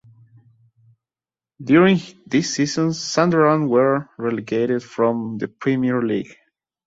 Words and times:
During 1.63 1.99
this 2.25 2.55
season 2.55 2.91
Sunderland 2.91 3.69
were 3.69 4.09
relegated 4.17 4.81
from 4.81 5.37
the 5.37 5.47
Premier 5.47 6.01
League. 6.01 6.35